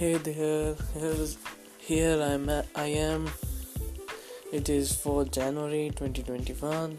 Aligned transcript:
Hey 0.00 0.14
there, 0.16 0.76
here's, 0.94 1.36
here 1.78 2.22
I'm 2.22 2.48
I 2.48 2.86
am. 2.86 3.28
It 4.50 4.70
is 4.70 4.94
for 4.96 5.26
January 5.26 5.90
2021, 5.94 6.98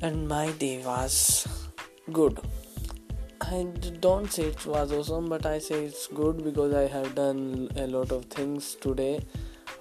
and 0.00 0.26
my 0.26 0.52
day 0.52 0.82
was 0.82 1.46
good. 2.10 2.40
I 3.42 3.64
don't 4.00 4.32
say 4.32 4.44
it 4.44 4.64
was 4.64 4.90
awesome, 4.90 5.28
but 5.28 5.44
I 5.44 5.58
say 5.58 5.84
it's 5.84 6.06
good 6.06 6.42
because 6.42 6.72
I 6.72 6.86
have 6.86 7.14
done 7.14 7.68
a 7.76 7.86
lot 7.86 8.10
of 8.10 8.24
things 8.24 8.74
today 8.76 9.20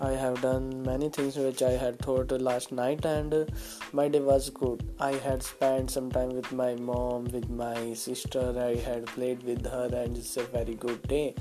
I 0.02 0.14
have 0.14 0.42
done 0.42 0.82
many 0.82 1.10
things 1.10 1.36
which 1.38 1.62
I 1.62 1.72
had 1.72 2.00
thought 2.00 2.32
last 2.32 2.72
night, 2.72 3.06
and 3.06 3.34
uh, 3.34 3.46
my 3.94 4.08
day 4.08 4.20
was 4.20 4.50
good. 4.50 4.84
I 5.00 5.12
had 5.14 5.44
spent 5.44 5.92
some 5.92 6.12
time 6.12 6.30
with 6.30 6.52
my 6.52 6.74
mom, 6.76 7.26
with 7.26 7.50
my 7.50 7.94
sister. 7.94 8.46
I 8.60 8.76
had 8.78 9.06
played 9.06 9.44
with 9.44 9.64
her, 9.66 9.90
and 9.94 10.18
it's 10.18 10.38
a 10.38 10.44
very 10.44 10.74
good 10.74 11.08
day. 11.08 11.36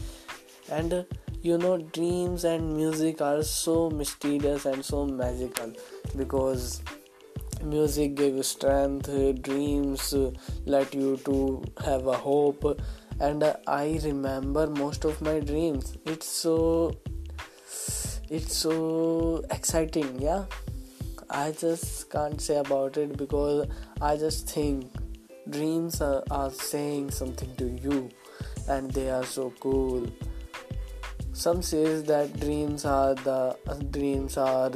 And 0.69 0.93
uh, 0.93 1.03
you 1.43 1.57
know, 1.57 1.79
dreams 1.79 2.45
and 2.45 2.77
music 2.77 3.23
are 3.23 3.43
so 3.43 3.89
mysterious 3.89 4.67
and 4.67 4.85
so 4.85 5.07
magical 5.07 5.73
because 6.17 6.83
music 7.63 8.15
gives 8.15 8.49
strength, 8.49 9.09
dreams 9.43 10.13
uh, 10.13 10.31
let 10.67 10.95
you 10.95 11.17
to 11.25 11.63
have 11.83 12.07
a 12.07 12.17
hope. 12.17 12.81
And 13.21 13.43
I 13.67 14.01
remember 14.05 14.67
most 14.67 15.05
of 15.05 15.21
my 15.23 15.41
dreams. 15.41 15.97
It's 16.05 16.27
so 16.27 16.93
it's 18.31 18.57
so 18.57 19.45
exciting 19.51 20.21
yeah. 20.21 20.45
I 21.29 21.53
just 21.53 22.11
can't 22.11 22.41
say 22.41 22.57
about 22.57 22.97
it 22.97 23.17
because 23.17 23.69
i 24.01 24.17
just 24.17 24.49
think 24.49 24.91
dreams 25.49 26.01
are, 26.01 26.23
are 26.31 26.51
saying 26.51 27.11
something 27.11 27.55
to 27.57 27.69
you 27.85 28.09
and 28.69 28.91
they 28.93 29.11
are 29.11 29.25
so 29.25 29.53
cool. 29.61 30.09
Some 31.33 31.63
says 31.63 32.05
that 32.05 32.39
dreams 32.39 32.85
are 32.85 33.15
the 33.15 33.57
dreams 33.91 34.37
are 34.37 34.71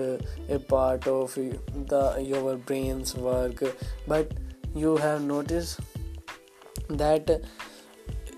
a 0.49 0.59
part 0.59 1.07
of 1.07 1.35
the 1.35 2.25
your 2.27 2.57
brain's 2.57 3.15
work 3.15 3.63
but 4.07 4.33
you 4.75 4.97
have 4.97 5.23
noticed 5.23 5.81
that 6.89 7.43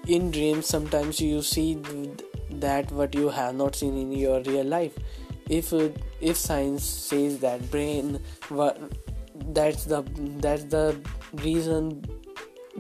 in 0.07 0.31
dreams 0.31 0.67
sometimes 0.67 1.21
you 1.21 1.43
see 1.43 1.79
that 2.51 2.91
what 2.93 3.15
you 3.15 3.29
have 3.29 3.55
not 3.55 3.75
seen 3.77 3.97
in 3.97 4.13
your 4.13 4.43
real 4.43 4.65
life. 4.65 4.97
If 5.49 5.73
uh, 5.73 5.89
if 6.21 6.37
science 6.37 6.85
says 6.85 7.39
that 7.41 7.71
brain 7.71 8.21
that's 9.49 9.85
the 9.85 10.03
that's 10.41 10.65
the 10.65 10.99
reason 11.35 12.05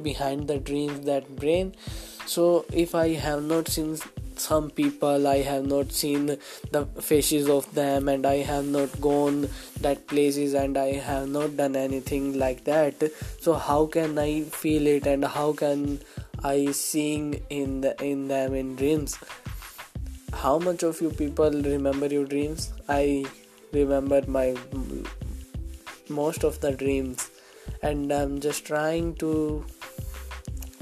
behind 0.02 0.48
the 0.48 0.58
dreams 0.58 1.00
that 1.06 1.34
brain. 1.36 1.74
So 2.26 2.64
if 2.72 2.94
i 2.94 3.08
have 3.14 3.44
not 3.44 3.68
seen 3.68 3.96
some 4.38 4.70
people 4.70 5.26
i 5.26 5.38
have 5.42 5.64
not 5.66 5.92
seen 5.92 6.26
the 6.70 6.86
faces 7.00 7.48
of 7.48 7.72
them 7.74 8.08
and 8.08 8.26
i 8.26 8.36
have 8.36 8.66
not 8.66 9.00
gone 9.00 9.48
that 9.80 10.06
places 10.06 10.54
and 10.54 10.76
i 10.76 10.92
have 10.92 11.28
not 11.28 11.56
done 11.56 11.76
anything 11.76 12.38
like 12.38 12.64
that 12.64 12.94
so 13.40 13.54
how 13.54 13.86
can 13.86 14.18
i 14.18 14.42
feel 14.42 14.86
it 14.86 15.06
and 15.06 15.24
how 15.24 15.52
can 15.52 15.98
i 16.44 16.66
sing 16.66 17.42
in 17.50 17.80
the 17.80 18.04
in 18.04 18.28
them 18.28 18.54
in 18.54 18.76
dreams 18.76 19.18
how 20.32 20.58
much 20.58 20.82
of 20.82 21.00
you 21.00 21.10
people 21.10 21.50
remember 21.50 22.06
your 22.06 22.24
dreams? 22.24 22.72
I 22.88 23.24
remember 23.72 24.22
my 24.26 24.56
most 26.08 26.44
of 26.44 26.60
the 26.60 26.72
dreams. 26.72 27.30
And 27.82 28.12
i'm 28.12 28.40
just 28.40 28.64
trying 28.64 29.14
to 29.16 29.64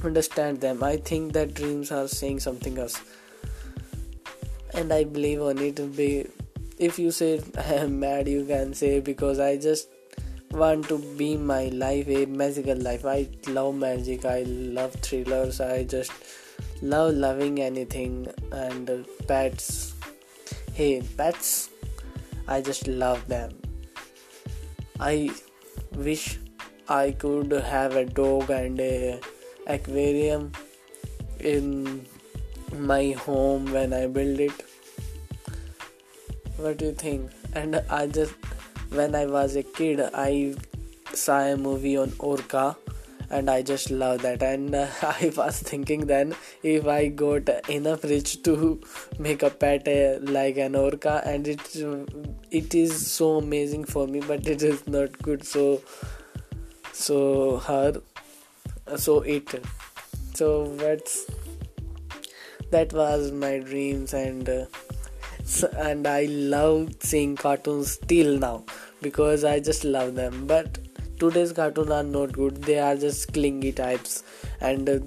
understand 0.02 0.60
them. 0.60 0.82
I 0.82 0.96
think 0.96 1.32
that 1.32 1.54
dreams 1.54 1.90
are 1.90 2.06
saying 2.08 2.40
something 2.40 2.78
else. 2.78 3.00
And 4.74 4.92
i 4.92 5.04
believe 5.04 5.42
on 5.42 5.58
it. 5.58 5.96
Be 5.96 6.26
if 6.78 6.98
you 6.98 7.10
say 7.10 7.40
i 7.58 7.74
am 7.74 8.00
mad 8.00 8.28
you 8.28 8.44
can 8.44 8.74
say 8.74 8.98
because 9.00 9.38
i 9.38 9.56
just 9.56 9.88
want 10.54 10.88
to 10.88 10.98
be 11.18 11.36
my 11.36 11.66
life 11.68 12.08
a 12.08 12.26
magical 12.26 12.76
life. 12.76 13.04
I 13.04 13.26
love 13.48 13.74
magic. 13.74 14.24
I 14.24 14.42
love 14.42 14.92
thrillers. 14.94 15.60
I 15.60 15.84
just 15.84 16.12
love 16.92 17.14
loving 17.14 17.60
anything 17.62 18.26
and 18.52 18.90
pets 19.26 19.94
hey 20.78 21.02
pets 21.16 21.70
i 22.46 22.60
just 22.60 22.86
love 22.88 23.26
them. 23.26 23.52
I 25.00 25.30
wish 25.96 26.38
i 26.88 27.12
could 27.12 27.52
have 27.52 27.96
a 27.96 28.04
dog 28.04 28.50
and 28.50 28.78
a 28.78 29.18
aquarium 29.66 30.52
in 31.40 32.04
my 32.92 33.12
home 33.12 33.72
when 33.72 33.94
i 33.94 34.06
build 34.06 34.40
it. 34.40 34.64
What 36.58 36.76
do 36.76 36.86
you 36.86 36.92
think? 36.92 37.30
And 37.54 37.82
i 37.88 38.06
just 38.06 38.34
when 38.90 39.14
i 39.14 39.24
was 39.24 39.56
a 39.56 39.62
kid 39.62 40.00
i 40.12 40.54
saw 41.14 41.38
a 41.40 41.56
movie 41.56 41.96
on 41.96 42.12
orca 42.18 42.76
and 43.30 43.50
I 43.50 43.62
just 43.62 43.90
love 43.90 44.22
that. 44.22 44.42
And 44.42 44.74
uh, 44.74 44.86
I 45.02 45.32
was 45.36 45.60
thinking 45.60 46.06
then 46.06 46.34
if 46.62 46.86
I 46.86 47.08
got 47.08 47.48
enough 47.68 48.04
rich 48.04 48.42
to 48.44 48.80
make 49.18 49.42
a 49.42 49.50
pet 49.50 49.88
uh, 49.88 50.18
like 50.30 50.56
an 50.56 50.74
orca, 50.74 51.22
and 51.24 51.48
it 51.48 51.76
it 52.50 52.74
is 52.74 53.10
so 53.10 53.38
amazing 53.38 53.84
for 53.84 54.06
me, 54.06 54.20
but 54.20 54.46
it 54.46 54.62
is 54.62 54.86
not 54.86 55.18
good. 55.22 55.44
So 55.44 55.82
so 56.92 57.58
her 57.58 58.00
so 58.96 59.20
it 59.20 59.64
so 60.34 60.64
what's 60.64 61.26
that 62.70 62.92
was 62.92 63.32
my 63.32 63.58
dreams 63.58 64.14
and. 64.14 64.48
Uh, 64.48 64.64
and 65.76 66.06
I 66.06 66.24
love 66.24 66.94
seeing 67.00 67.36
cartoons 67.36 67.98
till 67.98 68.38
now 68.38 68.64
because 69.02 69.44
I 69.44 69.60
just 69.60 69.84
love 69.84 70.14
them. 70.14 70.46
But 70.46 70.78
today's 71.18 71.52
cartoons 71.52 71.90
are 71.90 72.02
not 72.02 72.32
good. 72.32 72.62
They 72.62 72.78
are 72.78 72.96
just 72.96 73.32
clingy 73.32 73.72
types. 73.72 74.22
And 74.60 74.88
uh, 74.88 74.98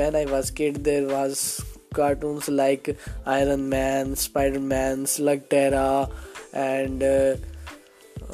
when 0.00 0.16
i 0.16 0.24
was 0.24 0.50
kid 0.50 0.84
there 0.84 1.06
was 1.06 1.64
cartoons 1.94 2.48
like 2.48 2.96
iron 3.24 3.68
man 3.68 4.14
spider-man 4.16 5.04
slugterra 5.04 6.10
and 6.52 7.02
uh, 7.02 7.36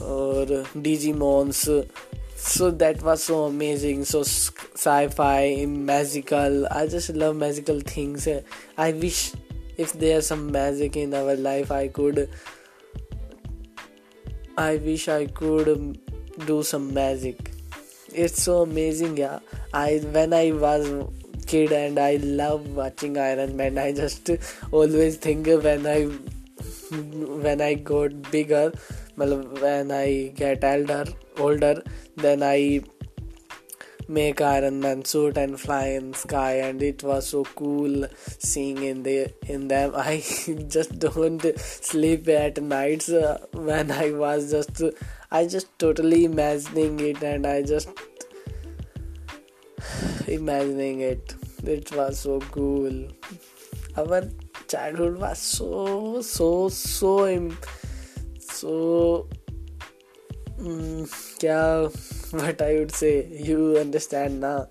or 0.03 0.47
digimons. 0.87 1.87
So 2.37 2.71
that 2.73 3.03
was 3.03 3.23
so 3.23 3.45
amazing. 3.45 4.05
So 4.05 4.23
sci-fi 4.23 5.65
magical. 5.67 6.67
I 6.67 6.89
just 6.89 7.11
love 7.11 7.37
magical 7.37 7.81
things. 7.81 8.27
I 8.77 8.93
wish 8.93 9.33
if 9.79 9.93
there's 9.95 10.27
some 10.27 10.51
magic 10.53 10.97
in 10.97 11.15
our 11.15 11.35
life 11.35 11.71
i 11.71 11.89
could 11.89 12.29
i 14.57 14.77
wish 14.77 15.09
i 15.09 15.27
could 15.27 15.99
do 16.47 16.63
some 16.63 16.93
magic. 16.95 17.51
It's 18.13 18.43
so 18.43 18.63
amazing 18.63 19.17
yeah. 19.17 19.39
I 19.73 20.01
when 20.13 20.35
i 20.35 20.53
was 20.53 20.87
kid 21.47 21.73
and 21.73 21.99
i 21.99 22.17
love 22.41 22.67
watching 22.77 23.17
iron 23.19 23.57
man 23.57 23.79
i 23.79 23.93
just 23.93 24.31
always 24.71 25.17
think 25.17 25.47
when 25.47 25.87
i 25.87 26.03
when 27.47 27.61
i 27.61 27.75
got 27.75 28.31
bigger 28.31 28.71
when 29.17 29.91
i 29.91 30.33
get 30.43 30.65
elder 30.65 31.05
older 31.39 31.83
then 32.17 32.43
i 32.43 32.83
make 34.09 34.41
Iron 34.41 34.81
Man 34.81 35.05
suit 35.05 35.37
and 35.39 35.59
fly 35.59 35.87
in 35.99 36.13
sky 36.13 36.55
and 36.55 36.83
it 36.83 37.03
was 37.03 37.29
so 37.29 37.45
cool 37.45 38.07
seeing 38.39 38.83
in 38.83 39.03
the 39.03 39.33
in 39.47 39.69
them. 39.69 39.93
I 39.97 40.23
just 40.69 40.99
don't 40.99 41.43
sleep 41.59 42.29
at 42.29 42.63
nights 42.63 43.09
uh, 43.09 43.39
when 43.53 43.91
I 43.91 44.11
was 44.11 44.51
just 44.51 44.83
I 45.33 45.47
just 45.47 45.69
totally 45.79 46.25
imagining 46.25 47.01
it 47.01 47.23
and 47.23 47.47
I 47.47 47.63
just 47.63 47.89
imagining 50.29 51.01
it 51.01 51.35
it 51.65 51.91
was 51.97 52.21
so 52.21 52.39
cool 52.57 53.09
our 53.97 54.23
childhood 54.69 55.19
was 55.19 55.39
so 55.39 56.21
so 56.23 56.69
so 56.69 57.51
so 58.39 59.29
mm, 60.61 61.43
yeah 61.43 61.89
what 62.33 62.63
I 62.63 62.75
would 62.75 62.95
say. 62.95 63.27
You 63.27 63.79
understand 63.79 64.41
now. 64.41 64.69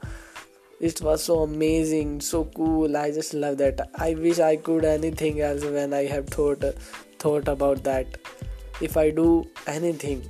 It 0.80 1.00
was 1.02 1.24
so 1.24 1.42
amazing, 1.42 2.22
so 2.22 2.46
cool. 2.46 2.98
I 2.98 3.12
just 3.12 3.36
love 3.36 3.58
that. 3.58 3.90
I 3.96 4.16
wish 4.16 4.40
I 4.40 4.56
could 4.56 4.84
anything 4.84 5.42
else 5.42 5.64
when 5.64 5.94
I 5.94 6.06
have 6.06 6.28
thought 6.28 6.64
thought 7.20 7.48
about 7.48 7.84
that. 7.84 8.18
If 8.82 8.98
I 8.98 9.12
do 9.12 9.46
anything, 9.68 10.24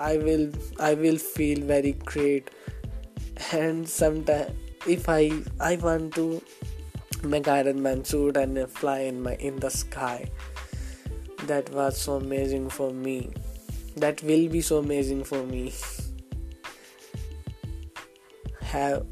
I 0.00 0.16
will 0.16 0.50
I 0.78 0.94
will 0.94 1.18
feel 1.18 1.60
very 1.60 1.92
great. 1.92 2.50
And 3.52 3.88
sometimes 3.88 4.52
if 4.86 5.08
I 5.08 5.30
I 5.60 5.76
want 5.76 6.14
to 6.14 6.42
make 7.22 7.48
Iron 7.48 7.82
Man 7.82 8.04
suit 8.04 8.36
and 8.36 8.68
fly 8.70 9.00
in 9.00 9.22
my 9.22 9.34
in 9.36 9.56
the 9.56 9.70
sky. 9.70 10.30
That 11.46 11.70
was 11.70 11.98
so 11.98 12.16
amazing 12.16 12.70
for 12.70 12.90
me. 12.92 13.30
That 13.96 14.22
will 14.22 14.48
be 14.48 14.60
so 14.60 14.78
amazing 14.78 15.24
for 15.24 15.42
me. 15.42 15.72
have 18.70 19.04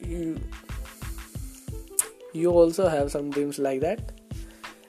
you 0.00 0.40
you 2.32 2.50
also 2.50 2.88
have 2.88 3.10
some 3.10 3.30
dreams 3.30 3.58
like 3.58 3.80
that 3.80 4.19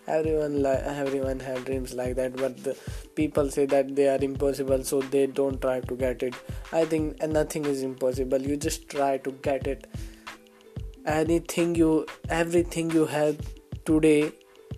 everyone 0.07 0.61
li- 0.63 0.83
everyone 0.99 1.39
have 1.39 1.63
dreams 1.65 1.93
like 1.93 2.15
that 2.15 2.35
but 2.35 2.63
the 2.63 2.75
people 3.15 3.49
say 3.49 3.65
that 3.65 3.95
they 3.95 4.07
are 4.07 4.21
impossible 4.21 4.83
so 4.83 5.01
they 5.01 5.27
don't 5.27 5.61
try 5.61 5.79
to 5.79 5.95
get 5.95 6.23
it. 6.23 6.33
I 6.71 6.85
think 6.85 7.21
nothing 7.27 7.65
is 7.65 7.83
impossible. 7.83 8.41
You 8.41 8.57
just 8.57 8.89
try 8.89 9.17
to 9.19 9.31
get 9.31 9.67
it. 9.67 9.87
Anything 11.05 11.75
you 11.75 12.05
everything 12.29 12.91
you 12.91 13.05
have 13.05 13.37
today 13.85 14.31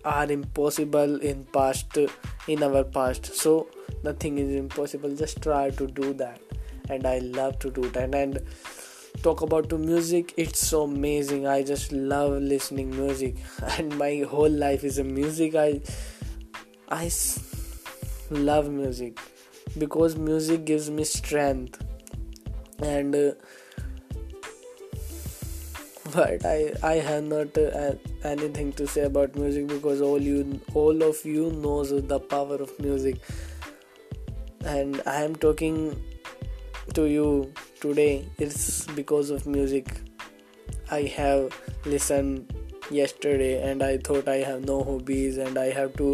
are 0.04 0.30
impossible 0.30 1.20
in 1.20 1.44
past 1.44 1.98
in 2.48 2.62
our 2.62 2.84
past. 2.84 3.34
So 3.34 3.68
nothing 4.02 4.38
is 4.38 4.54
impossible. 4.54 5.14
Just 5.14 5.42
try 5.42 5.70
to 5.70 5.86
do 5.86 6.12
that. 6.14 6.40
And 6.90 7.06
i 7.06 7.18
love 7.18 7.58
to 7.60 7.70
do 7.70 7.88
that. 7.90 8.14
And 8.14 8.40
talk 9.24 9.40
about 9.40 9.70
to 9.70 9.78
music 9.78 10.34
it's 10.36 10.66
so 10.68 10.82
amazing. 10.82 11.46
I 11.46 11.62
just 11.62 11.92
love 11.92 12.32
listening 12.42 12.90
music. 12.90 13.36
And 13.78 13.96
my 13.98 14.24
whole 14.28 14.50
life 14.64 14.84
is 14.84 14.98
a 14.98 15.04
music. 15.04 15.54
I 15.54 15.80
i 16.90 17.10
love 18.30 18.70
music. 18.70 19.18
Because 19.78 20.16
music 20.16 20.66
gives 20.66 20.90
me 20.90 21.04
strength. 21.04 21.82
And 22.80 23.16
uh, 23.16 23.32
but 26.14 26.44
i 26.44 26.56
i 26.82 26.94
have 27.08 27.24
not 27.24 27.56
uh, 27.58 27.92
anything 28.32 28.72
to 28.80 28.86
say 28.86 29.04
about 29.10 29.36
music 29.44 29.68
because 29.68 30.02
all 30.08 30.20
you 30.30 30.60
all 30.74 31.02
of 31.10 31.24
you 31.24 31.50
knows 31.66 31.94
the 32.14 32.20
power 32.34 32.56
of 32.66 32.78
music. 32.78 33.16
And 34.64 35.00
i 35.06 35.22
am 35.22 35.36
talking 35.46 35.78
to 36.98 37.06
you 37.18 37.28
today 37.84 38.26
it's 38.38 38.86
because 38.98 39.28
of 39.28 39.46
music. 39.46 39.88
I 40.90 41.02
have 41.16 41.54
listened 41.84 42.52
yesterday 42.90 43.52
and 43.70 43.82
i 43.82 43.96
thought 44.06 44.28
i 44.28 44.36
have 44.46 44.64
no 44.70 44.82
hobbies 44.84 45.38
and 45.38 45.58
i 45.58 45.70
have 45.76 45.94
to 45.96 46.08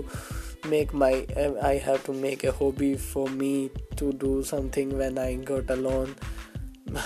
make 0.72 0.92
my 1.02 1.12
i 1.62 1.72
have 1.86 2.04
to 2.04 2.12
make 2.12 2.44
a 2.44 2.52
hobby 2.52 2.94
for 2.96 3.28
me 3.28 3.70
to 3.96 4.12
do 4.24 4.44
something 4.44 4.96
when 4.98 5.18
i 5.18 5.34
got 5.52 5.70
alone. 5.70 6.14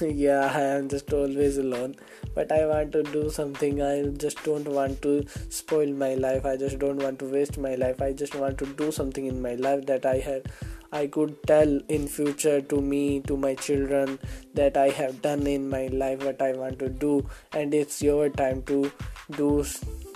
Yeah 0.00 0.50
i 0.54 0.62
am 0.62 0.88
just 0.88 1.12
always 1.12 1.56
alone. 1.58 1.94
But 2.34 2.52
i 2.52 2.64
want 2.66 2.92
to 2.92 3.02
do 3.02 3.28
something. 3.28 3.82
I 3.82 3.94
just 4.24 4.42
don't 4.44 4.68
want 4.68 5.00
to 5.02 5.12
spoil 5.48 5.92
my 6.02 6.14
life. 6.14 6.44
I 6.44 6.56
just 6.56 6.78
don't 6.78 7.02
want 7.04 7.18
to 7.20 7.30
waste 7.36 7.56
my 7.58 7.74
life. 7.76 8.02
I 8.02 8.12
just 8.12 8.34
want 8.34 8.58
to 8.58 8.66
do 8.82 8.92
something 8.92 9.26
in 9.26 9.40
my 9.46 9.54
life 9.54 9.86
that 9.86 10.06
i 10.06 10.18
had 10.18 10.52
I 10.92 11.06
could 11.06 11.42
tell 11.46 11.80
in 11.88 12.08
future 12.08 12.60
to 12.60 12.80
me 12.80 13.20
to 13.20 13.36
my 13.36 13.54
children 13.54 14.18
that 14.54 14.76
I 14.76 14.88
have 14.88 15.22
done 15.22 15.46
in 15.46 15.68
my 15.68 15.86
life 15.86 16.24
what 16.24 16.42
I 16.42 16.52
want 16.52 16.78
to 16.80 16.88
do 16.88 17.26
and 17.52 17.72
it's 17.72 18.02
your 18.02 18.28
time 18.28 18.62
to 18.64 18.90
do 19.36 19.64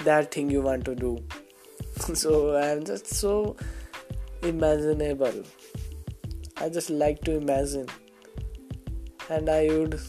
that 0.04 0.32
thing 0.32 0.50
you 0.50 0.62
want 0.62 0.84
to 0.86 0.94
do. 0.94 1.18
So 2.14 2.56
I'm 2.56 2.84
just 2.84 3.06
so 3.06 3.56
imaginable. 4.42 5.44
I 6.56 6.68
just 6.68 6.90
like 6.90 7.22
to 7.22 7.36
imagine. 7.36 7.88
And 9.30 9.48
I 9.48 9.68
would 9.68 10.00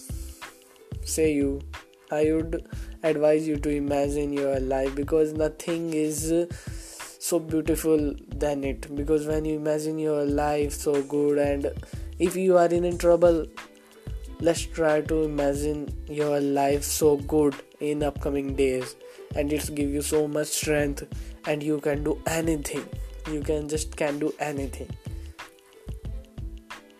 say 1.03 1.33
you 1.33 1.61
I 2.11 2.31
would 2.31 2.67
advise 3.03 3.47
you 3.47 3.57
to 3.57 3.69
imagine 3.69 4.31
your 4.33 4.59
life 4.59 4.93
because 4.95 5.33
nothing 5.33 5.93
is 5.93 6.31
so 7.25 7.39
beautiful 7.39 8.13
than 8.43 8.63
it. 8.63 8.95
Because 8.95 9.25
when 9.25 9.45
you 9.45 9.55
imagine 9.55 9.97
your 9.97 10.25
life 10.25 10.73
so 10.73 11.01
good 11.03 11.39
and 11.39 11.71
if 12.19 12.35
you 12.35 12.57
are 12.57 12.67
in 12.67 12.97
trouble 12.97 13.45
let's 14.41 14.61
try 14.61 15.01
to 15.01 15.23
imagine 15.23 15.87
your 16.07 16.39
life 16.39 16.83
so 16.83 17.17
good 17.17 17.55
in 17.79 18.03
upcoming 18.03 18.55
days. 18.55 18.95
And 19.35 19.51
it's 19.51 19.69
give 19.69 19.89
you 19.89 20.01
so 20.01 20.27
much 20.27 20.47
strength 20.47 21.03
and 21.45 21.63
you 21.63 21.79
can 21.79 22.03
do 22.03 22.21
anything. 22.27 22.85
You 23.31 23.41
can 23.41 23.67
just 23.67 23.95
can 23.95 24.19
do 24.19 24.33
anything. 24.39 24.89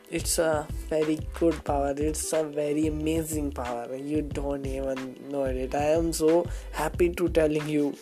It's 0.10 0.40
a 0.40 0.68
very 0.90 1.20
good 1.40 1.64
power. 1.64 1.94
It's 1.98 2.32
a 2.34 2.44
very 2.44 2.88
amazing 2.88 3.52
power. 3.52 3.96
You 3.96 4.22
don't 4.22 4.66
even 4.66 5.18
know 5.30 5.44
it. 5.44 5.76
I 5.76 5.92
am 5.92 6.14
so 6.14 6.46
happy 6.72 7.10
to 7.10 7.30
telling 7.30 7.68
you 7.68 7.96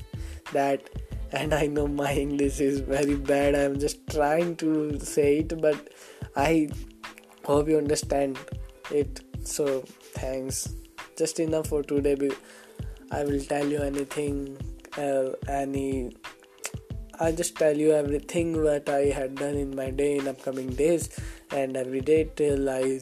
that 0.52 0.88
and 1.32 1.54
I 1.54 1.66
know 1.66 1.86
my 1.86 2.12
English 2.12 2.60
is 2.60 2.80
very 2.80 3.16
bad. 3.16 3.54
I'm 3.54 3.78
just 3.78 4.06
trying 4.08 4.56
to 4.56 4.98
say 5.00 5.38
it, 5.38 5.60
but 5.60 5.90
I 6.36 6.68
hope 7.44 7.68
you 7.68 7.78
understand 7.78 8.38
it. 8.90 9.20
So, 9.44 9.82
thanks. 10.14 10.68
Just 11.16 11.40
enough 11.40 11.68
for 11.68 11.82
today. 11.82 12.30
I 13.10 13.24
will 13.24 13.40
tell 13.40 13.66
you 13.66 13.82
anything, 13.82 14.56
uh, 14.96 15.30
any. 15.48 16.16
I 17.18 17.32
just 17.32 17.56
tell 17.56 17.76
you 17.76 17.92
everything 17.92 18.62
what 18.62 18.88
I 18.88 19.06
had 19.06 19.34
done 19.34 19.54
in 19.54 19.76
my 19.76 19.90
day 19.90 20.16
in 20.16 20.28
upcoming 20.28 20.70
days, 20.70 21.10
and 21.50 21.76
every 21.76 22.00
day 22.00 22.30
till 22.34 22.68
I 22.68 23.00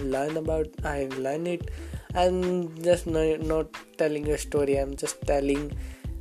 learn 0.00 0.36
about 0.36 0.68
I 0.84 1.08
learn 1.18 1.46
it. 1.46 1.70
I'm 2.14 2.80
just 2.82 3.06
not, 3.06 3.40
not 3.40 3.66
telling 3.98 4.28
a 4.28 4.38
story. 4.38 4.76
I'm 4.76 4.96
just 4.96 5.20
telling 5.22 5.76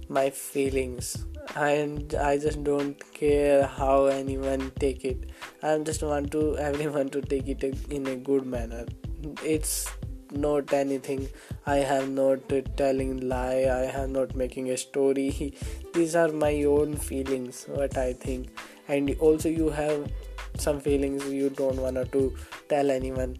my 0.09 0.29
feelings. 0.29 1.25
And 1.55 2.13
i 2.15 2.37
just 2.37 2.63
don't 2.63 2.99
care 3.13 3.65
how 3.65 4.05
anyone 4.05 4.71
take 4.79 5.05
it. 5.05 5.29
I 5.63 5.77
just 5.79 6.03
want 6.03 6.31
to 6.31 6.57
everyone 6.69 7.09
to 7.09 7.21
take 7.21 7.47
it 7.47 7.63
in 7.89 8.07
a 8.07 8.15
good 8.15 8.45
manner. 8.45 8.85
It's 9.43 9.87
not 10.31 10.73
anything. 10.73 11.27
I 11.65 11.77
have 11.77 12.09
not 12.09 12.39
telling 12.77 13.27
lie. 13.29 13.67
I 13.71 13.85
have 13.91 14.09
not 14.09 14.35
making 14.35 14.69
a 14.71 14.77
story. 14.77 15.53
These 15.93 16.15
are 16.15 16.29
my 16.29 16.63
own 16.63 16.95
feelings 16.95 17.65
what 17.69 17.97
i 17.97 18.13
think. 18.13 18.49
And 18.87 19.15
also 19.19 19.49
you 19.49 19.69
have 19.69 20.11
some 20.57 20.79
feelings 20.79 21.25
you 21.25 21.49
don't 21.49 21.77
want 21.77 22.11
to 22.11 22.35
tell 22.69 22.91
anyone. 22.91 23.37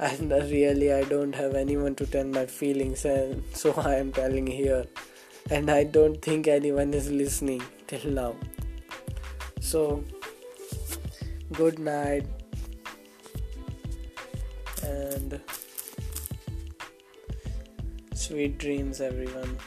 And 0.00 0.30
really 0.52 0.92
i 0.92 1.04
don't 1.04 1.34
have 1.34 1.54
anyone 1.54 1.94
to 1.96 2.06
tell 2.06 2.24
my 2.24 2.46
feelings. 2.46 3.04
And 3.04 3.42
so 3.52 3.72
i 3.76 3.94
am 3.96 4.12
telling 4.12 4.46
here 4.46 4.84
and 5.50 5.70
I 5.70 5.84
don't 5.84 6.20
think 6.22 6.48
anyone 6.48 6.94
is 6.94 7.10
listening 7.10 7.62
till 7.86 8.10
now. 8.10 8.36
So, 9.60 10.04
good 11.52 11.78
night 11.78 12.26
and 14.82 15.40
sweet 18.14 18.58
dreams, 18.58 19.00
everyone. 19.00 19.58